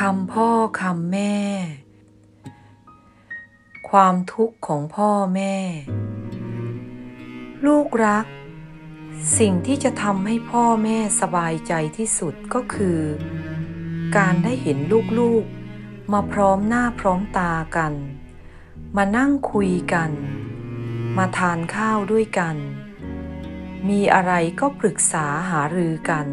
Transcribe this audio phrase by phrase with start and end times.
[0.00, 1.36] คำพ่อคำแม่
[3.90, 5.56] ความทุกข์ของพ่อแม่
[7.66, 8.26] ลูกรัก
[9.38, 13.00] สิ่งที่จะทำให้พ่อแม่สบายใจที่สุดก็คือ
[14.16, 14.78] การได้เห็น
[15.18, 17.92] ลูกๆ มาพร้อมหน้าพร้อมตากัน
[18.96, 20.10] มานั่งคุยกัน
[21.16, 22.56] มาทานข้าวด้วยกัน
[23.88, 26.28] มีอะไรก็ปรึกษาหารือกัน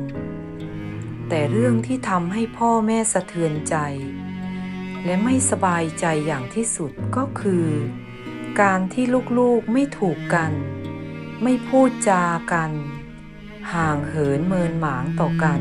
[1.33, 3.75] แต่เรื่องที่ทำให้พ่อแม่สะเทือนใจ
[5.05, 7.67] และไม่สบายใจอย่างที่สุดก็คือ
[8.61, 9.05] การที่
[9.37, 10.51] ลูกๆไม่ถูกกัน
[11.43, 12.71] ไม่พูดจากัน
[13.73, 15.59] ห่างเหินเมินหมางต่อกัน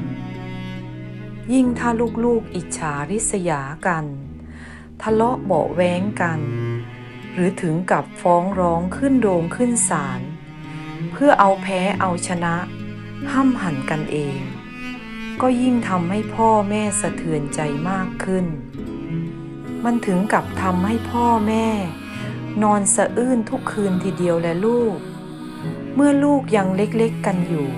[1.52, 1.90] ยิ่งถ้า
[2.24, 4.04] ลูกๆอิจฉาริษยากัน
[5.02, 6.40] ทะเลาะเบาะแว้งกัน
[7.32, 10.20] หรือถึงกับฟ้องร้องขึ้นโรงขึ้นศาล
[11.12, 12.54] เพื่อเอาแพ้เอาชนะ
[13.32, 14.40] ห้ำหันกันเอง
[15.42, 17.60] ก็ยิ่งทำให้พ่อแม่สะเทือนใจ
[17.90, 18.46] มากขึ้น
[19.84, 21.66] มันถึงกับทำให้พ่อแม่
[22.62, 24.96] นอนสะอื้นทุกคืนทีเดียวและลูก
[25.94, 27.68] เมื่อลูกยังเล็กๆกันอยู่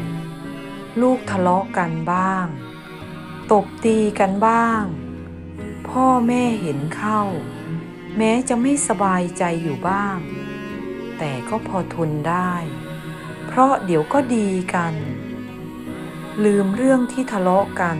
[1.02, 2.46] ลูกทะเลาะกันบ้าง
[3.52, 4.82] ตบตีกันบ้าง
[5.88, 7.20] พ่อแม่เห็นเข้า
[8.16, 10.18] แม้จะไม่สบายใจอยู่บ้าง
[11.18, 12.52] แต่ก็พอทนได้
[13.46, 14.94] เพราะเดี๋ยวก็ดีกัน
[16.44, 17.98] ลืมเรื่องที่ทะเลาะกัน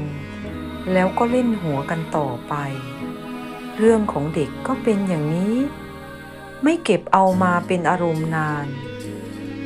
[0.92, 2.54] แล้วก็เล่นหัวกันต่อไป
[3.78, 5.56] เรื่องของเด็กก็เป็นอย่างนี้
[6.62, 8.66] ไม่เก็บเอามาเป็นอารมณ์นาน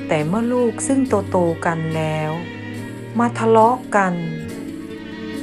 [0.09, 2.31] แต่เมื่อลูกซึ่งโตโตกันแล้ว
[3.19, 4.14] มาทะเลาะกัน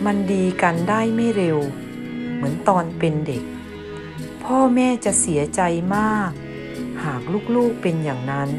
[0.06, 1.60] มันดีกันได้ไม่เร็ว
[2.34, 3.44] เหมือนตอนเป็นเด็ก
[4.44, 5.62] พ่อแม่จะเสียใจ
[5.96, 6.32] มาก
[7.04, 7.22] หาก
[7.56, 8.50] ลูกๆเป็นอย่างนั้น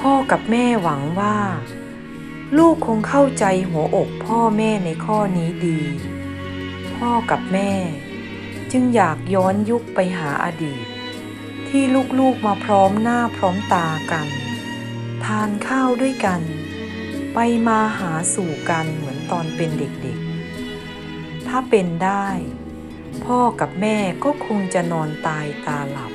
[0.00, 1.36] พ่อกับแม่หวังว่า
[2.58, 5.80] ลูกคงเข้าใจหัวอกพ่อแม่ในข้อนี้ดี
[6.96, 7.72] พ่อกับแม่
[8.72, 10.84] จึงอยากย้อนยุคไปหาอดีต
[11.68, 11.82] ที่
[12.18, 14.26] ลูกๆมาพร้อมหน้าพร้อมตากัน
[15.24, 16.40] ทานข้าวด้วยกัน
[17.34, 22.26] ไปมาหาสู่กันเหมือนตอนเป็นเด็กๆ ถ้าเป็นได้
[23.24, 26.11] พ่อกับแม่ก็คงจะนอนตายตาหลับ